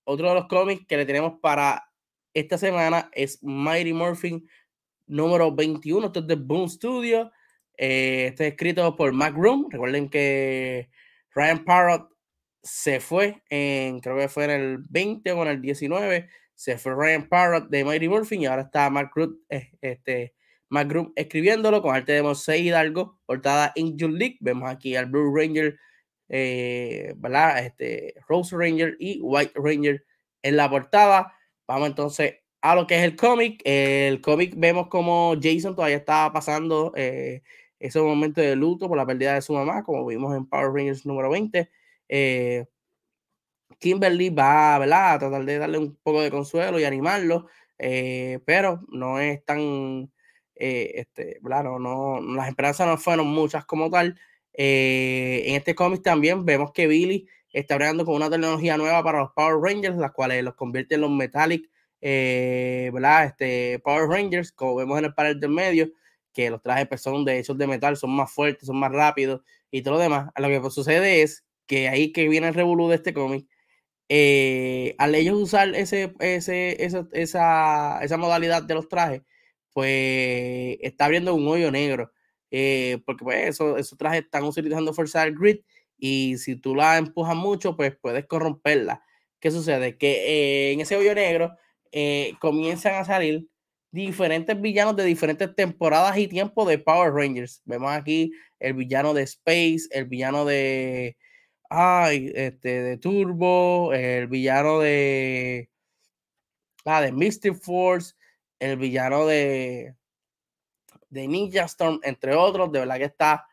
[0.04, 1.86] Otro de los cómics que le tenemos para
[2.32, 4.48] esta semana es Mighty Morphin
[5.06, 7.30] número 21, esto es de Boom Studio,
[7.76, 10.88] eh, este es escrito por Mac Room, recuerden que
[11.34, 12.15] Ryan Parrott
[12.66, 16.94] se fue en, creo que fue en el 20 o en el 19, se fue
[16.94, 20.34] Ryan Parrott de Mighty Morphin y ahora está Mark Root, eh, este,
[20.68, 24.38] Mark escribiéndolo con arte de Mosey Hidalgo, portada Angel League.
[24.40, 25.78] Vemos aquí al Blue Ranger
[26.28, 27.14] eh.
[27.58, 30.04] Este, Rose Ranger y White Ranger
[30.42, 31.32] en la portada.
[31.66, 33.60] Vamos entonces a lo que es el cómic.
[33.64, 37.42] El cómic vemos como Jason todavía está pasando eh,
[37.78, 41.06] ese momento de luto por la pérdida de su mamá, como vimos en Power Rangers
[41.06, 41.70] número 20.
[42.08, 42.66] Eh,
[43.78, 49.20] Kimberly va a tratar de darle un poco de consuelo y animarlo, eh, pero no
[49.20, 50.10] es tan,
[50.54, 54.18] este, claro, no, las esperanzas no fueron muchas como tal.
[54.54, 59.32] en este cómic también vemos que Billy está creando con una tecnología nueva para los
[59.32, 61.68] Power Rangers, las cuales los convierte en los Metallic
[62.00, 62.92] eh.
[63.24, 65.90] Este, Power Rangers, como vemos en el panel del medio,
[66.32, 69.42] que los trajes pues, son de hechos de metal, son más fuertes, son más rápidos
[69.70, 70.30] y todo lo demás.
[70.36, 73.46] Lo que sucede es que ahí que viene el revolú de este cómic,
[74.08, 79.22] eh, al ellos usar ese, ese, esa, esa, esa, modalidad de los trajes,
[79.72, 82.12] pues está abriendo un hoyo negro.
[82.50, 85.58] Eh, porque pues eso, esos trajes están utilizando fuerza del grid
[85.98, 89.02] y si tú la empujas mucho, pues puedes corromperla.
[89.40, 89.98] ¿Qué sucede?
[89.98, 91.56] Que en ese hoyo negro
[91.92, 93.46] eh, comienzan a salir
[93.90, 97.62] diferentes villanos de diferentes temporadas y tiempos de Power Rangers.
[97.64, 101.16] Vemos aquí el villano de Space, el villano de,
[101.70, 105.70] ay, este, de Turbo, el villano de,
[106.84, 108.14] ah, de Mystic Force,
[108.58, 109.94] el villano de,
[111.10, 112.72] de Ninja Storm, entre otros.
[112.72, 113.46] De verdad que está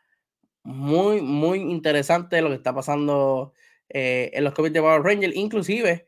[0.62, 3.52] muy, muy interesante lo que está pasando
[3.88, 5.36] eh, en los cómics de Power Rangers.
[5.36, 6.06] Inclusive,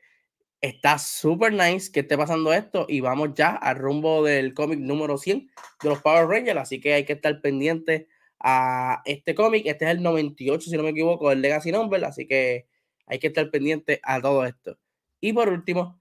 [0.63, 5.19] Está súper nice que esté pasando esto y vamos ya al rumbo del cómic número
[5.19, 5.51] 100
[5.83, 8.09] de los Power Rangers, así que hay que estar pendiente
[8.41, 9.67] a este cómic.
[9.67, 12.67] Este es el 98, si no me equivoco, el Legacy Number, así que
[13.07, 14.79] hay que estar pendiente a todo esto.
[15.21, 16.01] Y por último,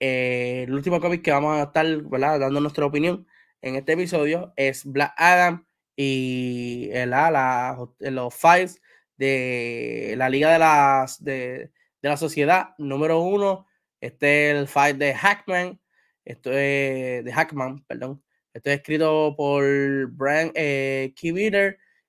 [0.00, 3.26] eh, el último cómic que vamos a estar dando nuestra opinión
[3.62, 8.80] en este episodio es Black Adam y el, la, los files
[9.16, 11.70] de la Liga de las de
[12.04, 12.74] de la sociedad.
[12.76, 13.66] Número uno,
[13.98, 15.80] este es el fight de Hackman.
[16.24, 18.22] Esto es de Hackman, perdón.
[18.54, 19.64] Esto es escrito por
[20.12, 21.12] Brian eh,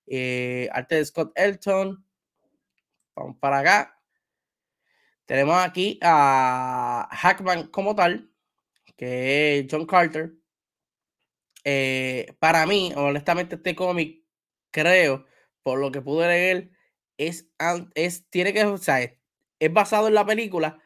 [0.06, 2.06] eh, arte de Scott Elton.
[3.16, 4.00] Vamos para acá.
[5.26, 8.30] Tenemos aquí a Hackman como tal,
[8.96, 10.34] que es John Carter.
[11.64, 14.24] Eh, para mí, honestamente, este cómic,
[14.70, 15.26] creo,
[15.64, 16.70] por lo que pude leer,
[17.18, 17.50] es,
[17.96, 20.80] es tiene que, o es basado en la película,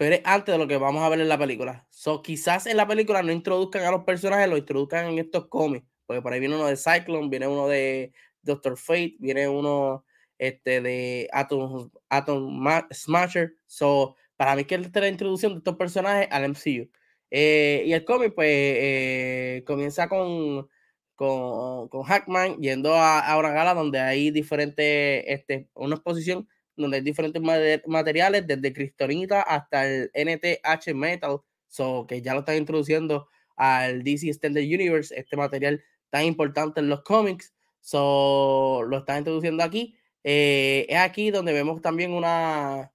[0.00, 1.86] pero es antes de lo que vamos a ver en la película.
[1.90, 5.86] So, quizás en la película no introduzcan a los personajes, lo introduzcan en estos cómics,
[6.06, 8.10] porque por ahí viene uno de Cyclone, viene uno de
[8.40, 10.06] Doctor Fate, viene uno
[10.38, 13.56] este, de Atom, Atom Smasher.
[13.66, 16.90] So, para mí que es la introducción de estos personajes al MCU.
[17.30, 20.66] Eh, y el cómic, pues, eh, comienza con,
[21.14, 26.48] con, con, Hackman yendo a, a, una gala donde hay diferentes, este, una exposición
[26.80, 27.42] donde hay diferentes
[27.86, 34.28] materiales, desde cristonita hasta el NTH Metal, so, que ya lo están introduciendo al DC
[34.28, 39.96] Extended Universe, este material tan importante en los cómics, so, lo están introduciendo aquí.
[40.24, 42.92] Eh, es aquí donde vemos también una,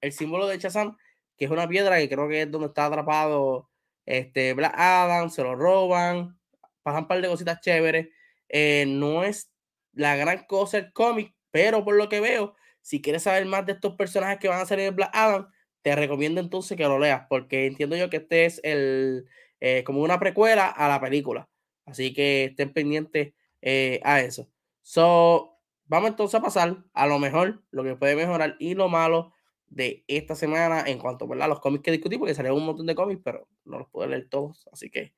[0.00, 0.96] el símbolo de Shazam,
[1.36, 3.68] que es una piedra que creo que es donde está atrapado
[4.06, 6.38] este Black Adam, se lo roban,
[6.82, 8.08] pasan un par de cositas chéveres.
[8.48, 9.50] Eh, no es
[9.92, 13.72] la gran cosa el cómic, pero por lo que veo, si quieres saber más de
[13.72, 15.48] estos personajes que van a salir en Black Adam,
[15.82, 19.26] te recomiendo entonces que lo leas, porque entiendo yo que este es el
[19.60, 21.48] eh, como una precuela a la película.
[21.86, 24.48] Así que estén pendientes eh, a eso.
[24.82, 29.32] So, vamos entonces a pasar a lo mejor, lo que puede mejorar y lo malo
[29.66, 32.94] de esta semana en cuanto a los cómics que discutí, porque salieron un montón de
[32.94, 34.68] cómics, pero no los puedo leer todos.
[34.72, 35.14] Así que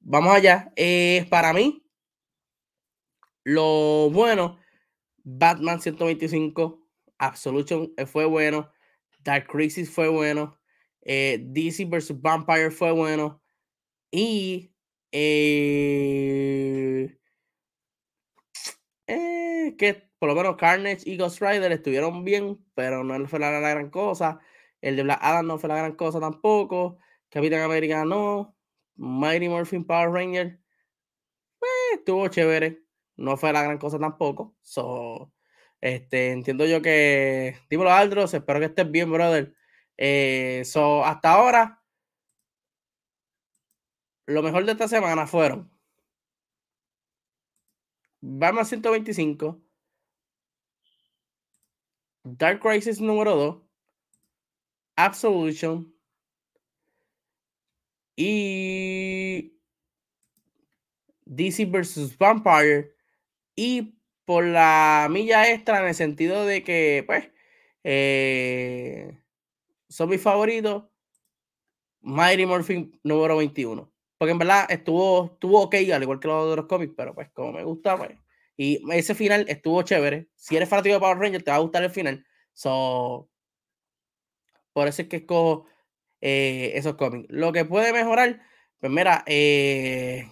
[0.00, 0.72] vamos allá.
[0.76, 1.84] Eh, para mí,
[3.42, 4.58] lo bueno,
[5.22, 6.83] Batman 125
[7.26, 8.70] Absolution eh, fue bueno.
[9.20, 10.58] Dark Crisis fue bueno.
[11.02, 12.20] Eh, DC vs.
[12.20, 13.42] Vampire fue bueno.
[14.10, 14.72] Y
[15.12, 17.18] eh,
[19.78, 23.90] que por lo menos Carnage y Ghost Rider estuvieron bien, pero no fue la, gran
[23.90, 24.40] cosa.
[24.80, 26.98] El de Black Adam no fue la gran cosa tampoco.
[27.28, 28.56] Capitán América no.
[28.96, 30.60] Mighty Morphin Power Ranger
[31.94, 32.84] estuvo chévere.
[33.16, 34.56] No fue la gran cosa tampoco.
[34.62, 35.32] So,
[35.84, 37.58] este, entiendo yo que.
[37.68, 38.32] Dímelo, Aldros.
[38.32, 39.54] Espero que estés bien, brother.
[39.98, 40.62] Eh,
[41.04, 41.82] hasta ahora,
[44.24, 45.70] lo mejor de esta semana fueron
[48.22, 49.62] Batman 125,
[52.22, 53.62] Dark Crisis número 2,
[54.96, 55.94] Absolution
[58.16, 59.54] y
[61.26, 62.16] DC vs.
[62.16, 62.96] Vampire
[63.54, 67.30] y por la milla extra en el sentido de que, pues,
[67.84, 69.18] eh,
[69.88, 70.84] son mis favoritos.
[72.00, 73.90] Mighty Morphin número 21.
[74.18, 77.52] Porque en verdad estuvo, estuvo ok, al igual que los otros cómics, pero pues como
[77.52, 78.12] me gusta, pues.
[78.56, 80.28] Y ese final estuvo chévere.
[80.36, 82.24] Si eres fanático de Power Rangers, te va a gustar el final.
[82.52, 83.28] So,
[84.72, 85.66] por eso es que escojo
[86.20, 87.26] eh, esos cómics.
[87.30, 88.40] Lo que puede mejorar,
[88.80, 90.28] pues mira, eh,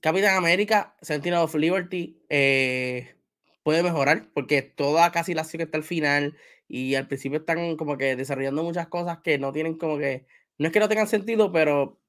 [0.00, 3.16] Capitán América, Sentinel of Liberty, eh,
[3.62, 6.36] puede mejorar porque toda casi la acción está al final
[6.68, 10.26] y al principio están como que desarrollando muchas cosas que no tienen como que,
[10.58, 12.00] no es que no tengan sentido, pero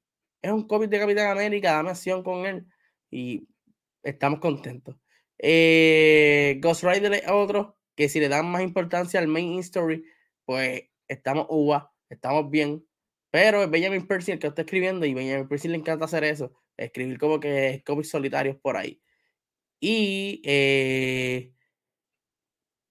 [0.41, 2.65] es un cómic de Capitán América, dame acción con él
[3.11, 3.47] y
[4.03, 4.95] estamos contentos.
[5.37, 10.05] Eh, Ghost Rider es otro que si le dan más importancia al main story,
[10.45, 12.85] pues estamos uva, estamos bien.
[13.31, 16.53] Pero es Benjamin Percy el que está escribiendo y Benjamin Percy le encanta hacer eso,
[16.83, 19.01] escribir como que cómics solitarios por ahí.
[19.79, 21.53] Y eh,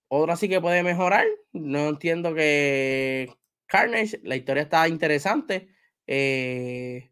[0.09, 1.27] otra sí que puede mejorar.
[1.53, 3.31] No entiendo que
[3.67, 5.69] Carnage, la historia está interesante.
[6.07, 7.11] Eh,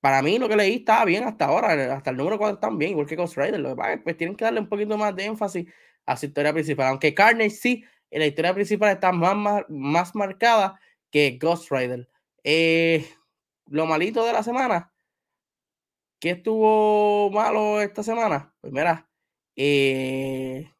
[0.00, 2.92] para mí lo que leí estaba bien hasta ahora, hasta el número 4 están bien,
[2.92, 3.60] igual que Ghost Rider.
[3.60, 5.66] Lo que pasa pues tienen que darle un poquito más de énfasis
[6.06, 6.88] a su historia principal.
[6.88, 10.80] Aunque Carnage sí, en la historia principal está más, más, marcada
[11.10, 12.08] que Ghost Rider.
[12.44, 13.06] Eh,
[13.66, 14.92] lo malito de la semana,
[16.20, 18.52] ¿Qué estuvo malo esta semana?
[18.60, 19.08] Pues mira,
[19.56, 20.72] eh,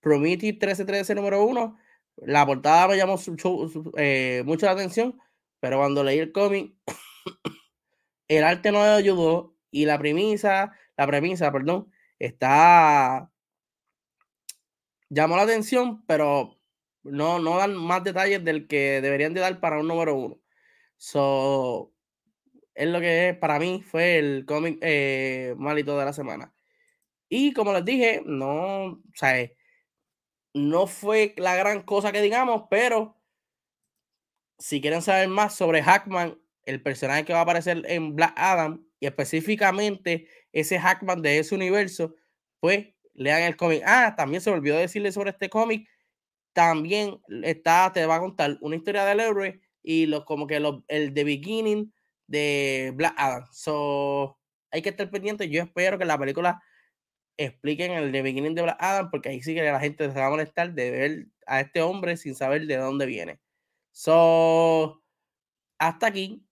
[0.00, 1.78] Prometheus 1313 número uno.
[2.16, 3.16] La portada me llamó
[3.96, 5.20] eh, mucho la atención,
[5.60, 6.74] pero cuando leí el cómic,
[8.28, 13.30] el arte no ayudó y la premisa, la premisa, perdón, está
[15.08, 16.58] llamó la atención, pero
[17.02, 20.40] no, no dan más detalles del que deberían de dar para un número uno.
[20.96, 21.92] So,
[22.76, 26.54] es lo que para mí fue el cómic eh, malito de la semana.
[27.28, 29.50] Y como les dije, no, o sea,
[30.54, 33.16] no fue la gran cosa que digamos, pero
[34.58, 38.86] si quieren saber más sobre Hackman, el personaje que va a aparecer en Black Adam,
[39.00, 42.14] y específicamente ese Hackman de ese universo,
[42.60, 43.82] pues lean el cómic.
[43.86, 45.88] Ah, también se me olvidó decirle sobre este cómic.
[46.52, 50.56] También está, te va a contar una historia del héroe y los, como que
[50.88, 51.92] el de beginning
[52.26, 53.44] de Black Adam.
[53.52, 54.38] So,
[54.70, 55.48] hay que estar pendiente.
[55.48, 56.62] Yo espero que la película
[57.36, 60.26] expliquen el de beginning de Black Adam, porque ahí sí que la gente se va
[60.26, 63.40] a molestar de ver a este hombre sin saber de dónde viene.
[63.92, 65.02] So,
[65.78, 66.46] hasta aquí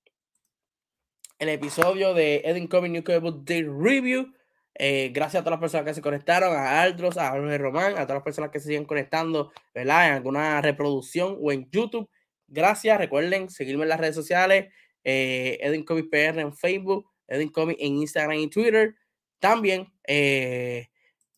[1.39, 4.33] el episodio de Eden Comic New Comic Day Review.
[4.77, 8.07] Eh, gracias a todas las personas que se conectaron, a Aldros, a Jorge Román, a
[8.07, 10.09] todas las personas que se siguen conectando, ¿verdad?
[10.09, 12.09] En alguna reproducción o en YouTube.
[12.49, 12.99] Gracias.
[12.99, 14.72] Recuerden seguirme en las redes sociales
[15.05, 18.94] eh, Edwin Comic PR en Facebook, Edwin Comic en Instagram y Twitter.
[19.38, 20.88] También eh,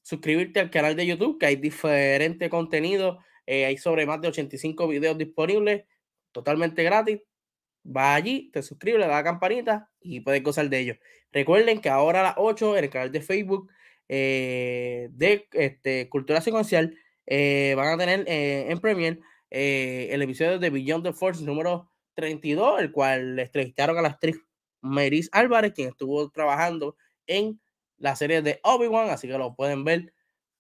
[0.03, 3.19] suscribirte al canal de YouTube, que hay diferente contenido.
[3.47, 5.85] Eh, hay sobre más de 85 videos disponibles,
[6.33, 7.21] totalmente gratis.
[7.85, 10.97] Va allí, te suscribes, le das la campanita y puedes gozar de ellos.
[11.33, 13.71] Recuerden que ahora a las 8 en el canal de Facebook
[14.09, 16.97] eh, de este, Cultura Secuencial
[17.29, 19.19] van a tener en Premiere
[19.51, 24.37] el episodio de Beyond the Force número 32, el cual le entrevistaron a la actriz
[24.83, 26.97] Meris Álvarez, quien estuvo trabajando
[27.29, 27.61] en
[27.99, 30.13] la serie de Obi-Wan, así que lo pueden ver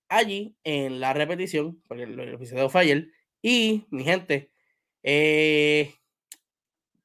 [0.08, 3.08] allí en la repetición, porque el, episodio fue ayer.
[3.42, 4.52] Y, mi gente,
[5.02, 5.92] eh,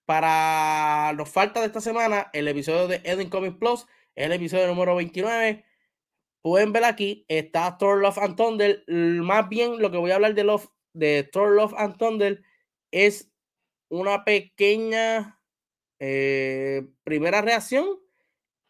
[0.05, 4.95] para los falta de esta semana, el episodio de Eden Comics Plus el episodio número
[4.95, 5.65] 29.
[6.41, 8.83] Pueden ver aquí, está Thor Love and Thunder.
[8.87, 12.43] Más bien, lo que voy a hablar de, Love, de Thor Love and Thunder
[12.91, 13.30] es
[13.91, 15.37] una pequeña
[15.99, 17.99] eh, primera reacción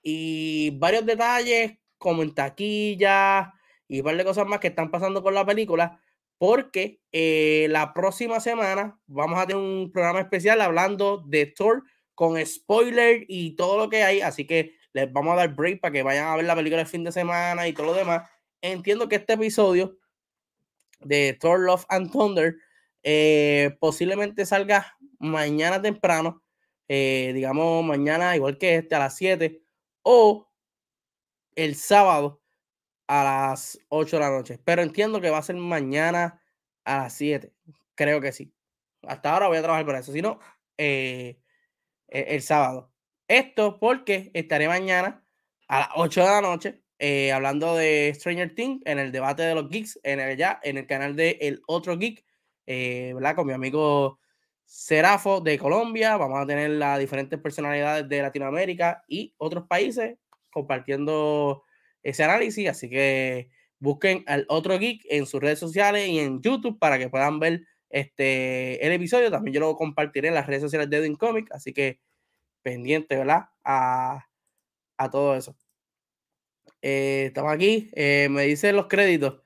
[0.01, 3.53] y varios detalles como en taquilla
[3.87, 6.01] y un par de cosas más que están pasando con la película
[6.39, 11.83] porque eh, la próxima semana vamos a tener un programa especial hablando de Thor
[12.15, 15.91] con spoiler y todo lo que hay, así que les vamos a dar break para
[15.91, 18.27] que vayan a ver la película el fin de semana y todo lo demás.
[18.61, 19.99] Entiendo que este episodio
[20.99, 22.55] de Thor Love and Thunder
[23.03, 26.43] eh, posiblemente salga mañana temprano,
[26.87, 29.63] eh, digamos mañana igual que este a las 7
[30.03, 30.49] o
[31.55, 32.41] el sábado
[33.07, 34.59] a las 8 de la noche.
[34.63, 36.41] Pero entiendo que va a ser mañana
[36.85, 37.53] a las 7.
[37.95, 38.53] Creo que sí.
[39.03, 40.11] Hasta ahora voy a trabajar por eso.
[40.11, 40.39] Si no,
[40.77, 41.39] eh,
[42.07, 42.91] e, el, sábado.
[43.27, 45.25] Esto porque estaré mañana
[45.67, 46.81] a las 8 de la noche
[47.33, 50.85] hablando de Stranger Things en el debate de los geeks en el, ya, en el
[50.85, 52.23] canal de El Otro Geek,
[53.13, 53.35] ¿verdad?
[53.35, 54.19] Con mi amigo
[54.65, 60.17] Serafo de Colombia, vamos a tener las diferentes personalidades de Latinoamérica y otros países
[60.51, 61.63] compartiendo
[62.03, 62.69] ese análisis.
[62.69, 63.49] Así que
[63.79, 67.63] busquen al otro geek en sus redes sociales y en YouTube para que puedan ver
[67.89, 69.29] este, el episodio.
[69.29, 71.51] También yo lo compartiré en las redes sociales de Edwin Comic.
[71.51, 71.99] Así que
[72.63, 73.49] pendiente, ¿verdad?
[73.63, 74.27] A,
[74.97, 75.55] a todo eso.
[76.81, 77.89] Eh, estamos aquí.
[77.93, 79.41] Eh, me dicen los créditos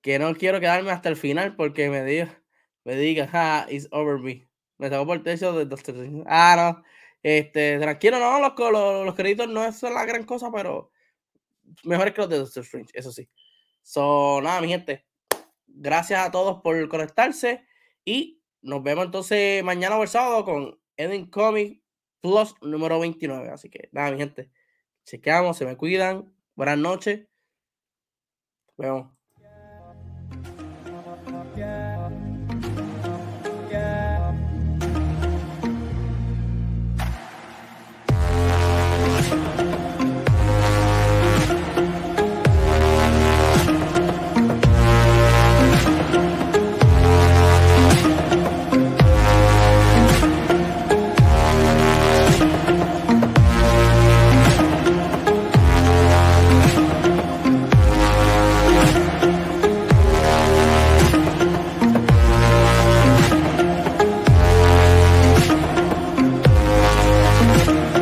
[0.00, 2.42] que no quiero quedarme hasta el final porque me diga,
[2.86, 4.48] me diga, ah, it's over me.
[4.78, 6.84] Me sacó por el techo de Doctor Ah, no.
[7.20, 10.92] Este, tranquilo, no, los, los, los créditos no es la gran cosa, pero
[11.82, 13.28] mejores que los de Doctor Strange, eso sí.
[13.82, 15.04] So, nada, mi gente.
[15.66, 17.66] Gracias a todos por conectarse
[18.04, 21.82] y nos vemos entonces mañana o el sábado con Edwin Comic
[22.20, 23.50] Plus número 29.
[23.50, 24.52] Así que nada, mi gente.
[25.04, 26.32] Chequeamos, se me cuidan.
[26.54, 27.26] Buenas noches.
[28.68, 29.15] Nos vemos.